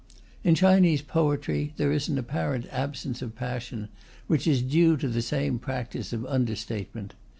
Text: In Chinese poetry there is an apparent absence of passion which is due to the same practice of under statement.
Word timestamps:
In 0.43 0.55
Chinese 0.55 1.03
poetry 1.03 1.73
there 1.77 1.91
is 1.91 2.09
an 2.09 2.17
apparent 2.17 2.65
absence 2.71 3.21
of 3.21 3.35
passion 3.35 3.87
which 4.25 4.47
is 4.47 4.63
due 4.63 4.97
to 4.97 5.07
the 5.07 5.21
same 5.21 5.59
practice 5.59 6.11
of 6.11 6.25
under 6.25 6.55
statement. 6.55 7.13